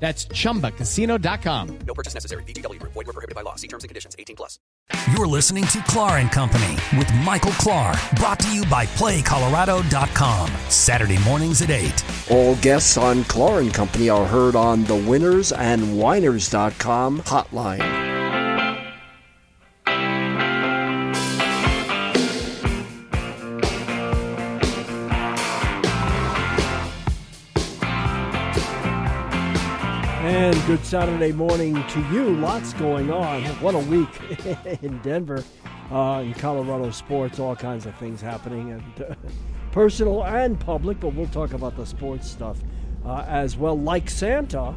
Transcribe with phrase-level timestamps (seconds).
[0.00, 1.78] That's chumbacasino.com.
[1.86, 2.42] No purchase necessary.
[2.44, 2.92] VGW Group.
[2.92, 3.56] Void were prohibited by law.
[3.56, 4.16] See terms and conditions.
[4.18, 4.58] 18 plus.
[5.12, 10.50] You're listening to Clar and Company with Michael Clar, brought to you by PlayColorado.com.
[10.70, 12.04] Saturday mornings at 8.
[12.30, 18.07] All guests on Clar and Company are heard on the Winners and Whiners.com hotline.
[30.28, 32.34] And good Saturday morning to you.
[32.34, 33.42] Lots going on.
[33.62, 34.10] What a week
[34.82, 35.42] in Denver,
[35.90, 39.14] uh, in Colorado sports, all kinds of things happening, and uh,
[39.72, 41.00] personal and public.
[41.00, 42.58] But we'll talk about the sports stuff
[43.06, 43.78] uh, as well.
[43.78, 44.74] Like Santa,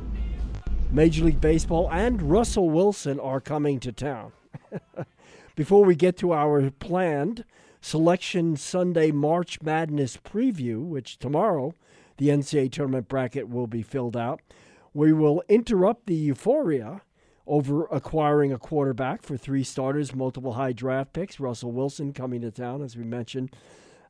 [0.89, 4.31] Major League Baseball and Russell Wilson are coming to town.
[5.57, 7.43] Before we get to our planned
[7.81, 11.73] Selection Sunday March Madness preview, which tomorrow
[12.15, 14.39] the NCAA tournament bracket will be filled out.
[14.93, 17.01] We will interrupt the euphoria
[17.47, 21.39] over acquiring a quarterback for three starters, multiple high draft picks.
[21.39, 23.55] Russell Wilson coming to town, as we mentioned.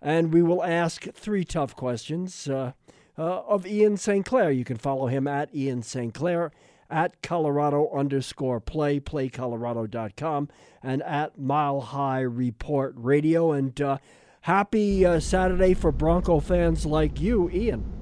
[0.01, 2.73] And we will ask three tough questions uh,
[3.17, 4.25] uh, of Ian St.
[4.25, 4.51] Clair.
[4.51, 6.13] You can follow him at Ian St.
[6.13, 6.51] Clair,
[6.89, 10.49] at Colorado underscore play, playcolorado.com,
[10.81, 13.51] and at Mile High Report Radio.
[13.51, 13.97] And uh,
[14.41, 18.00] happy uh, Saturday for Bronco fans like you, Ian.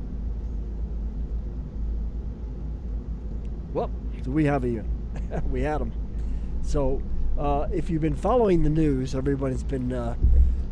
[3.73, 3.91] Well,
[4.23, 4.87] do we have Ian?
[5.49, 5.91] we had him.
[6.63, 7.01] So,
[7.37, 10.15] uh, if you've been following the news, everybody's been uh,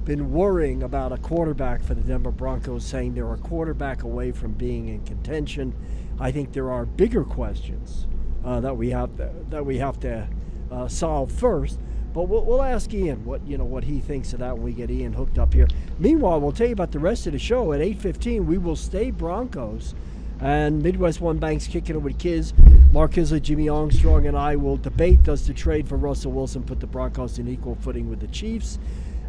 [0.03, 4.53] been worrying about a quarterback for the Denver Broncos, saying they're a quarterback away from
[4.53, 5.75] being in contention.
[6.19, 8.07] I think there are bigger questions
[8.45, 10.27] uh, that we have to, that we have to
[10.71, 11.79] uh, solve first.
[12.13, 14.73] But we'll, we'll ask Ian what you know what he thinks of that when we
[14.73, 15.67] get Ian hooked up here.
[15.99, 18.45] Meanwhile, we'll tell you about the rest of the show at 8:15.
[18.45, 19.93] We will stay Broncos.
[20.39, 22.53] And Midwest One Bank's kicking it with Kiz.
[22.91, 26.79] Mark Kiszla, Jimmy Armstrong, and I will debate does the trade for Russell Wilson put
[26.79, 28.79] the Broncos in equal footing with the Chiefs?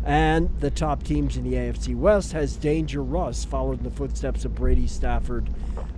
[0.04, 4.44] And the top teams in the AFC West has Danger Russ followed in the footsteps
[4.44, 5.50] of Brady Stafford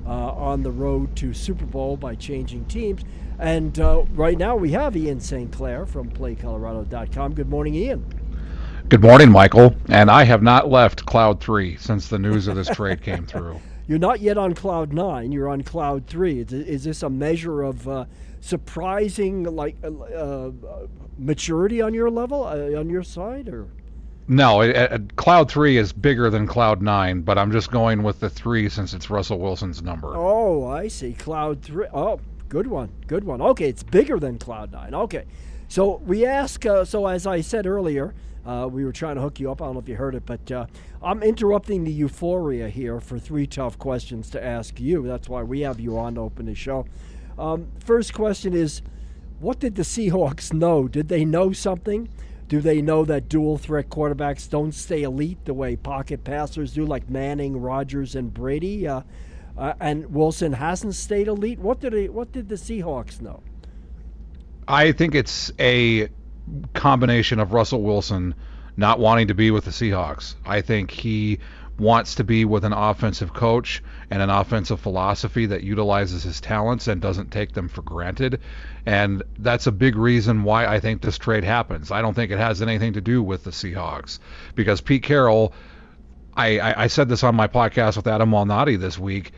[0.06, 3.04] uh, on the road to Super Bowl by changing teams.
[3.38, 5.52] And uh, right now we have Ian St.
[5.52, 7.34] Clair from PlayColorado.com.
[7.34, 8.04] Good morning, Ian.
[8.88, 9.76] Good morning, Michael.
[9.88, 13.60] And I have not left Cloud 3 since the news of this trade came through.
[13.90, 15.32] You're not yet on cloud nine.
[15.32, 16.38] You're on cloud three.
[16.38, 18.04] Is, is this a measure of uh,
[18.38, 20.50] surprising, like uh, uh,
[21.18, 23.66] maturity on your level, uh, on your side, or?
[24.28, 28.20] No, it, it, Cloud 3 is bigger than Cloud 9, but I'm just going with
[28.20, 30.12] the 3 since it's Russell Wilson's number.
[30.14, 31.14] Oh, I see.
[31.14, 31.86] Cloud 3.
[31.92, 32.92] Oh, good one.
[33.08, 33.42] Good one.
[33.42, 34.94] Okay, it's bigger than Cloud 9.
[34.94, 35.24] Okay.
[35.66, 38.14] So we ask, uh, so as I said earlier,
[38.46, 39.60] uh, we were trying to hook you up.
[39.60, 40.66] I don't know if you heard it, but uh,
[41.02, 45.06] I'm interrupting the euphoria here for three tough questions to ask you.
[45.06, 46.86] That's why we have you on to open the show.
[47.38, 48.82] Um, first question is
[49.40, 50.86] what did the Seahawks know?
[50.86, 52.08] Did they know something?
[52.48, 56.84] Do they know that dual threat quarterbacks don't stay elite the way pocket passers do,
[56.84, 58.88] like Manning, Rodgers, and Brady?
[58.88, 59.02] Uh,
[59.56, 61.58] uh, and Wilson hasn't stayed elite.
[61.58, 63.42] What did he, what did the Seahawks know?
[64.66, 66.08] I think it's a
[66.74, 68.34] combination of Russell Wilson
[68.76, 70.34] not wanting to be with the Seahawks.
[70.44, 71.38] I think he
[71.80, 76.86] wants to be with an offensive coach and an offensive philosophy that utilizes his talents
[76.88, 78.40] and doesn't take them for granted.
[78.84, 81.90] And that's a big reason why I think this trade happens.
[81.90, 84.18] I don't think it has anything to do with the Seahawks
[84.54, 85.54] because Pete Carroll,
[86.36, 89.32] I, I, I said this on my podcast with Adam Malnati this week.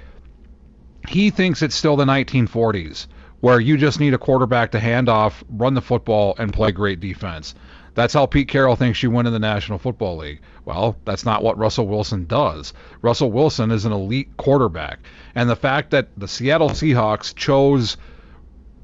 [1.08, 3.06] He thinks it's still the 1940s
[3.42, 7.00] where you just need a quarterback to hand off, run the football, and play great
[7.00, 7.56] defense.
[7.94, 10.40] That's how Pete Carroll thinks you win in the National Football League.
[10.64, 12.72] Well, that's not what Russell Wilson does.
[13.02, 15.00] Russell Wilson is an elite quarterback.
[15.34, 17.96] And the fact that the Seattle Seahawks chose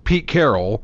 [0.02, 0.82] Pete Carroll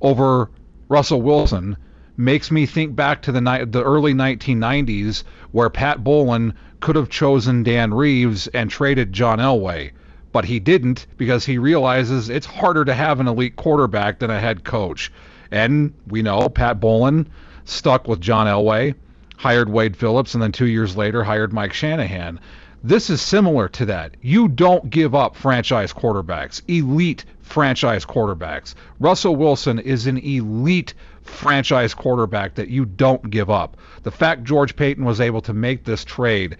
[0.00, 0.50] over
[0.88, 1.76] Russell Wilson
[2.16, 5.22] makes me think back to the ni- the early 1990s
[5.52, 9.92] where Pat Bowlen could have chosen Dan Reeves and traded John Elway,
[10.34, 14.40] but he didn't because he realizes it's harder to have an elite quarterback than a
[14.40, 15.12] head coach.
[15.52, 17.28] And we know Pat Bowlen
[17.64, 18.96] stuck with John Elway,
[19.36, 22.40] hired Wade Phillips, and then two years later hired Mike Shanahan.
[22.82, 24.16] This is similar to that.
[24.22, 28.74] You don't give up franchise quarterbacks, elite franchise quarterbacks.
[28.98, 33.76] Russell Wilson is an elite franchise quarterback that you don't give up.
[34.02, 36.56] The fact George Paton was able to make this trade,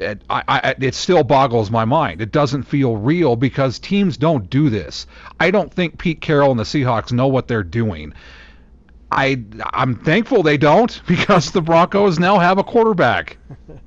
[0.00, 2.20] it, I, I, it still boggles my mind.
[2.20, 5.06] It doesn't feel real because teams don't do this.
[5.38, 8.14] I don't think Pete Carroll and the Seahawks know what they're doing.
[9.12, 9.42] I
[9.72, 13.38] I'm thankful they don't because the Broncos now have a quarterback.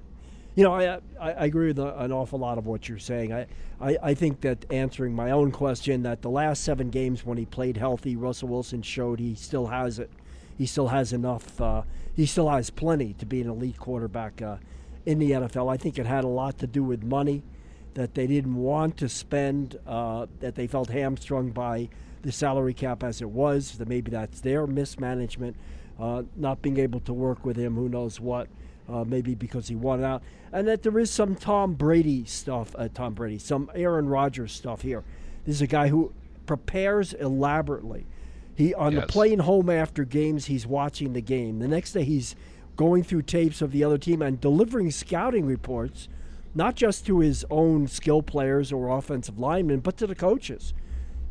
[0.56, 3.34] You know, I, I, I agree with an awful lot of what you're saying.
[3.34, 3.48] I,
[3.82, 7.46] I, I think that answering my own question, that the last seven games when he
[7.46, 10.12] played healthy, Russell Wilson showed he still has it.
[10.56, 11.60] He still has enough.
[11.60, 11.82] Uh,
[12.16, 14.58] he still has plenty to be an elite quarterback uh,
[15.06, 15.72] in the NFL.
[15.72, 17.44] I think it had a lot to do with money
[17.94, 21.90] that they didn't want to spend, uh, that they felt hamstrung by
[22.24, 23.78] the salary cap as it was.
[23.78, 25.56] That maybe that's their mismanagement,
[26.00, 27.76] uh, not being able to work with him.
[27.76, 28.48] Who knows what?
[28.90, 30.22] Uh, maybe because he wanted out,
[30.52, 32.76] and that there is some Tom Brady stuff.
[32.78, 35.04] Uh, Tom Brady, some Aaron Rodgers stuff here.
[35.46, 36.12] This is a guy who
[36.46, 38.06] prepares elaborately.
[38.56, 39.02] He on Yes.
[39.02, 41.60] the plane home after games, he's watching the game.
[41.60, 42.36] The next day, he's
[42.76, 46.08] going through tapes of the other team and delivering scouting reports,
[46.56, 50.74] not just to his own skill players or offensive linemen, but to the coaches.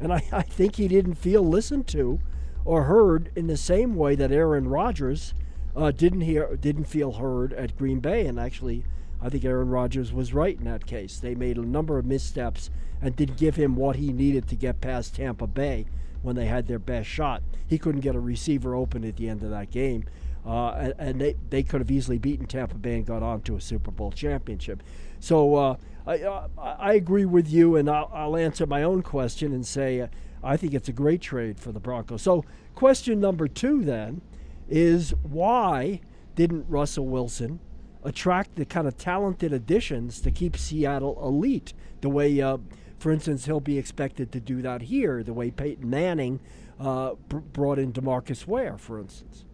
[0.00, 2.20] And I, I think he didn't feel listened to
[2.64, 5.34] or heard in the same way that Aaron Rodgers
[5.74, 8.26] uh, didn't hear didn't feel heard at Green Bay.
[8.26, 8.84] And actually,
[9.20, 11.18] I think Aaron Rodgers was right in that case.
[11.18, 14.80] They made a number of missteps and didn't give him what he needed to get
[14.80, 15.86] past Tampa Bay
[16.22, 17.42] when they had their best shot.
[17.66, 20.04] He couldn't get a receiver open at the end of that game.
[20.44, 23.60] Uh, and, they, they could have easily beaten Tampa Bay and got on to a
[23.60, 24.82] Super Bowl championship.
[25.20, 29.52] So uh, I, uh, I agree with you, and I'll, I'll answer my own question
[29.52, 30.08] and say uh,
[30.42, 32.22] I think it's a great trade for the Broncos.
[32.22, 32.44] So,
[32.74, 34.20] question number two then
[34.68, 36.00] is why
[36.34, 37.60] didn't Russell Wilson
[38.02, 42.58] attract the kind of talented additions to keep Seattle elite the way, uh,
[42.98, 46.40] for instance, he'll be expected to do that here, the way Peyton Manning
[46.80, 49.44] uh, br- brought in Demarcus Ware, for instance.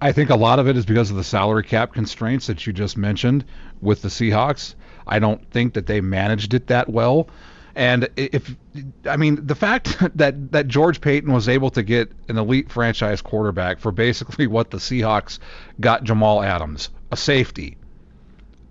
[0.00, 2.72] I think a lot of it is because of the salary cap constraints that you
[2.72, 3.44] just mentioned
[3.80, 4.74] with the Seahawks.
[5.06, 7.28] I don't think that they managed it that well.
[7.76, 8.54] And if
[9.08, 13.20] I mean the fact that that George Paton was able to get an elite franchise
[13.20, 15.38] quarterback for basically what the Seahawks
[15.80, 17.76] got Jamal Adams, a safety.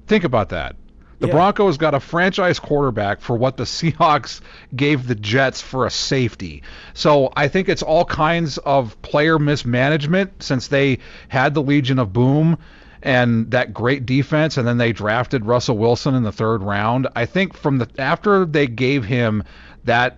[0.07, 0.75] Think about that.
[1.19, 1.33] The Yeah.
[1.33, 4.41] Broncos got a franchise quarterback for what the Seahawks
[4.75, 6.63] gave the Jets for a safety.
[6.93, 12.11] So I think it's all kinds of player mismanagement since they had the Legion of
[12.13, 12.57] Boom
[13.01, 17.07] and that great defense and then they drafted Russell Wilson in the 3rd round.
[17.15, 19.43] I think from the after they gave him
[19.83, 20.17] that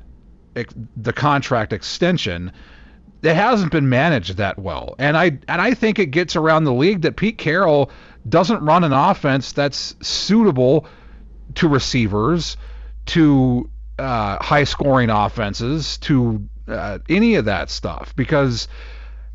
[0.95, 2.51] the contract extension,
[3.21, 4.95] it hasn't been managed that well.
[4.99, 7.91] And I and I think it gets around the league that Pete Carroll
[8.27, 10.85] doesn't run an offense that's suitable
[11.55, 12.57] to receivers,
[13.07, 18.67] to uh, high scoring offenses, to uh, any of that stuff because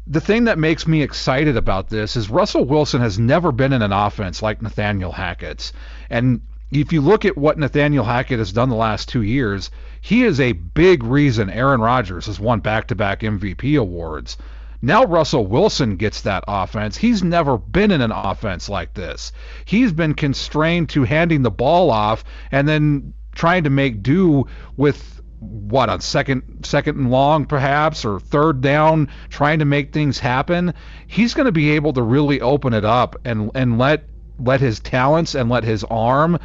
[0.06, 3.82] the thing that makes me excited about this is Russell Wilson has never been in
[3.82, 5.72] an offense like Nathaniel Hackett's.
[6.08, 6.40] And
[6.72, 9.70] if you look at what Nathaniel Hackett has done the last two years,
[10.00, 14.36] he is a big reason Aaron Rodgers has won back to back MVP awards.
[14.82, 16.96] Now Russell Wilson gets that offense.
[16.96, 19.32] He's never been in an offense like this.
[19.64, 24.46] He's been constrained to handing the ball off and then trying to make do
[24.76, 30.18] with what on second second and long perhaps or third down trying to make things
[30.18, 30.74] happen
[31.06, 34.04] he's going to be able to really open it up and and let
[34.38, 36.38] let his talents and let his arm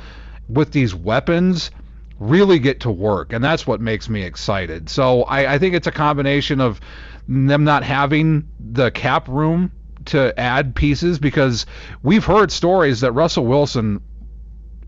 [0.48, 1.72] with these weapons
[2.20, 5.88] really get to work and that's what makes me excited so I, I think it's
[5.88, 6.80] a combination of
[7.28, 9.72] them not having the cap room
[10.06, 11.66] to add pieces because
[12.04, 14.02] we've heard stories that Russell Wilson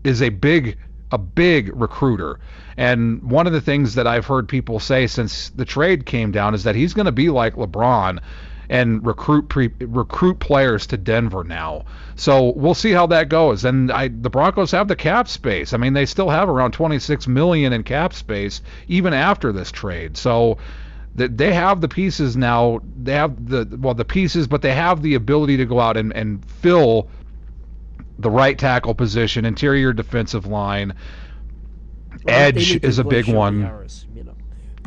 [0.04, 0.78] is a big
[1.10, 2.38] a big recruiter.
[2.76, 6.54] And one of the things that I've heard people say since the trade came down
[6.54, 8.20] is that he's going to be like LeBron
[8.68, 11.84] and recruit pre, recruit players to Denver now.
[12.16, 13.64] So we'll see how that goes.
[13.64, 15.72] And I, the Broncos have the cap space.
[15.72, 20.16] I mean, they still have around 26 million in cap space even after this trade.
[20.16, 20.58] So
[21.14, 22.80] they have the pieces now.
[23.02, 26.12] They have the well the pieces, but they have the ability to go out and,
[26.14, 27.08] and fill
[28.18, 30.94] the right tackle position, interior defensive line.
[32.24, 33.62] Well, Edge is a big one.
[33.62, 34.07] Harris, you know.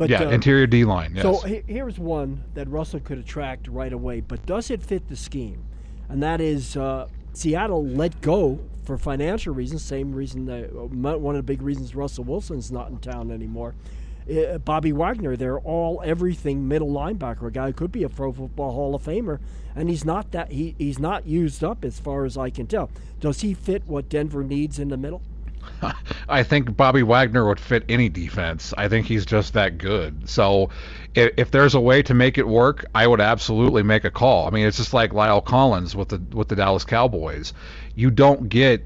[0.02, 1.14] But, yeah, uh, interior D line.
[1.14, 1.22] Yes.
[1.22, 5.64] So here's one that Russell could attract right away, but does it fit the scheme?
[6.08, 10.86] And that is uh, Seattle let go for financial reasons, same reason that uh,
[11.18, 13.74] one of the big reasons Russell Wilson's not in town anymore.
[14.28, 18.32] Uh, Bobby Wagner, they're all everything middle linebacker, a guy who could be a Pro
[18.32, 19.38] Football Hall of Famer,
[19.76, 22.90] and he's not that he, he's not used up as far as I can tell.
[23.20, 25.22] Does he fit what Denver needs in the middle?
[26.28, 28.72] I think Bobby Wagner would fit any defense.
[28.76, 30.28] I think he's just that good.
[30.28, 30.70] So
[31.14, 34.46] if, if, there's a way to make it work, I would absolutely make a call.
[34.46, 37.52] I mean, it's just like Lyle Collins with the with the Dallas Cowboys.
[37.94, 38.84] You don't get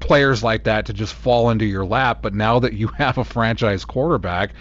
[0.00, 3.24] players like that to just fall into your lap, but now that you have a
[3.24, 4.52] franchise quarterback,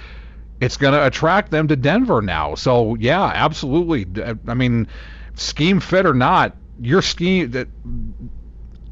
[0.62, 2.56] it's going to attract them to Denver now.
[2.56, 4.06] So yeah, absolutely.
[4.48, 4.88] I mean,
[5.36, 7.68] scheme fit or not, your scheme that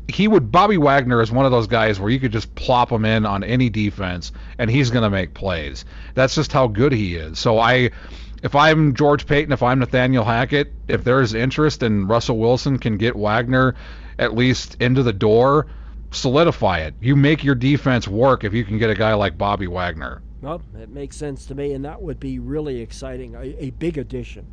[0.07, 3.05] he would Bobby Wagner is one of those guys where you could just plop him
[3.05, 5.85] in on any defense and he's going to make plays.
[6.13, 7.39] That's just how good he is.
[7.39, 7.91] So I
[8.43, 12.97] if I'm George Paton, if I'm Nathaniel Hackett, if there's interest and Russell Wilson can
[12.97, 13.75] get Wagner
[14.19, 15.67] at least into the door,
[16.11, 16.95] solidify it.
[17.01, 20.21] You make your defense work if you can get a guy like Bobby Wagner.
[20.41, 23.97] Well, it makes sense to me, and that would be really exciting, a, a big
[23.97, 24.45] addition,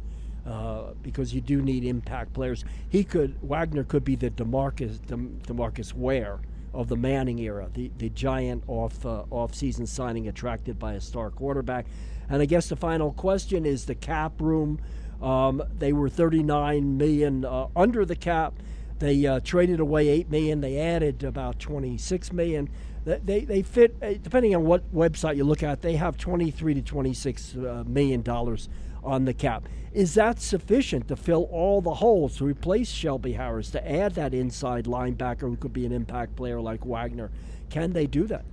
[0.46, 2.64] uh, because you do need impact players.
[2.88, 6.40] He could Wagner could be the Demarcus Demarcus Ware
[6.72, 11.00] of the Manning era, the the giant off uh, off season signing attracted by a
[11.00, 11.86] star quarterback.
[12.28, 14.80] And I guess the final question is the cap room.
[15.22, 18.54] Um, they were 39 million uh, under the cap.
[18.98, 20.60] They uh, traded away eight million.
[20.60, 22.68] They added about 26 million
[23.04, 26.82] they, they fit uh, depending on what website you look at they have 23 to
[26.82, 28.68] 26 uh, million dollars
[29.04, 33.70] on the cap is that sufficient to fill all the holes to replace shelby harris
[33.70, 37.30] to add that inside linebacker who could be an impact player like wagner
[37.70, 38.44] can they do that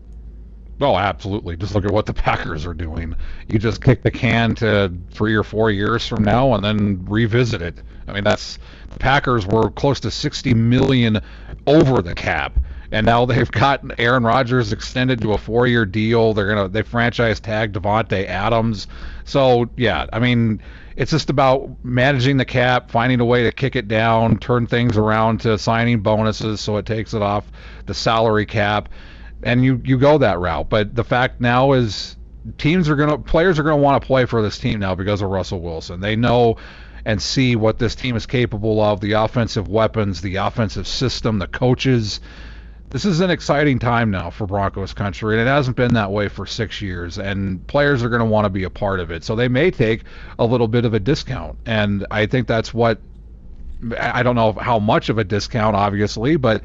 [0.83, 1.55] Oh, absolutely.
[1.57, 3.15] Just look at what the Packers are doing.
[3.47, 7.61] You just kick the can to three or four years from now and then revisit
[7.61, 7.83] it.
[8.07, 8.57] I mean, that's
[8.89, 11.21] the Packers were close to 60 million
[11.67, 12.57] over the cap
[12.91, 16.33] and now they've got Aaron Rodgers extended to a four-year deal.
[16.33, 18.87] They're gonna they franchise tag Davante Adams.
[19.23, 20.61] So yeah, I mean,
[20.95, 24.97] it's just about managing the cap, finding a way to kick it down, turn things
[24.97, 27.49] around to signing bonuses so it takes it off
[27.85, 28.89] the salary cap,
[29.43, 30.69] and you you go that route.
[30.69, 32.17] But the fact now is
[32.57, 35.29] teams are gonna players are gonna want to play for this team now because of
[35.29, 36.01] Russell Wilson.
[36.01, 36.57] They know
[37.05, 41.47] and see what this team is capable of, the offensive weapons, the offensive system, the
[41.47, 42.19] coaches
[42.91, 46.27] this is an exciting time now for Broncos country, and it hasn't been that way
[46.27, 47.17] for six years.
[47.17, 49.71] And players are going to want to be a part of it, so they may
[49.71, 50.03] take
[50.37, 51.57] a little bit of a discount.
[51.65, 52.99] And I think that's what
[53.97, 56.63] I don't know how much of a discount, obviously, but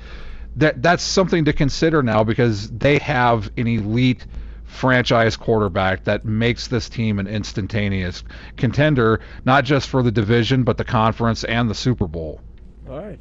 [0.57, 4.27] that that's something to consider now because they have an elite
[4.65, 8.25] franchise quarterback that makes this team an instantaneous
[8.57, 12.41] contender, not just for the division but the conference and the Super Bowl.
[12.89, 13.19] All right.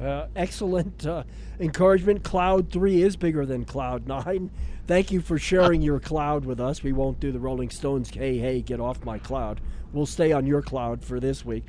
[0.00, 1.22] Uh, excellent uh,
[1.60, 2.24] encouragement.
[2.24, 4.50] Cloud 3 is bigger than Cloud 9.
[4.86, 6.82] Thank you for sharing your cloud with us.
[6.82, 9.60] We won't do the Rolling Stones, hey, hey, get off my cloud.
[9.92, 11.64] We'll stay on your cloud for this week.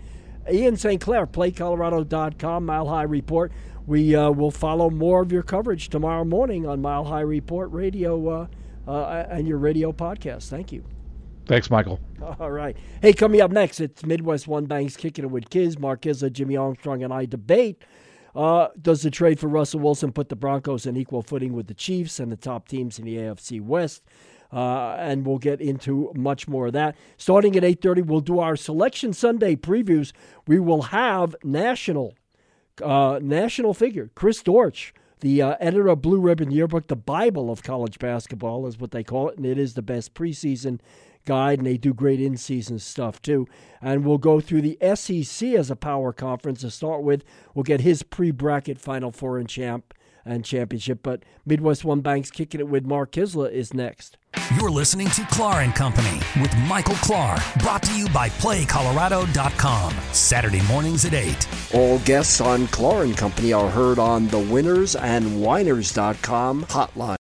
[0.51, 0.99] Ian St.
[0.99, 3.51] Clair, playcolorado.com, Mile High Report.
[3.87, 8.27] We uh, will follow more of your coverage tomorrow morning on Mile High Report Radio
[8.27, 8.47] uh,
[8.87, 10.49] uh, and your radio podcast.
[10.49, 10.83] Thank you.
[11.45, 11.99] Thanks, Michael.
[12.39, 12.75] All right.
[13.01, 16.57] Hey, coming up next, it's Midwest One Banks kicking it with Kiz, Mark Kiszla, Jimmy
[16.57, 17.83] Armstrong, and I debate
[18.35, 21.73] uh, does the trade for Russell Wilson put the Broncos in equal footing with the
[21.73, 24.03] Chiefs and the top teams in the AFC West?
[24.51, 26.95] Uh, and we'll get into much more of that.
[27.17, 30.11] Starting at 8:30, we'll do our Selection Sunday previews.
[30.47, 32.13] We will have national
[32.83, 37.63] uh, national figure Chris Dortch the uh, editor of Blue Ribbon Yearbook, the Bible of
[37.63, 40.79] college basketball is what they call it, and it is the best preseason
[41.25, 43.47] guide, and they do great in season stuff too.
[43.81, 47.23] And we'll go through the SEC as a power conference to start with.
[47.53, 49.93] We'll get his pre bracket Final Four and champ
[50.25, 50.99] and championship.
[51.03, 54.17] But Midwest One Bank's kicking it with Mark Kiszla is next.
[54.59, 59.93] You're listening to Clar and Company with Michael Clar, brought to you by PlayColorado.com.
[60.11, 61.47] Saturday mornings at 8.
[61.73, 67.13] All guests on Clar and Company are heard on the Winners and Whiners.com hotline.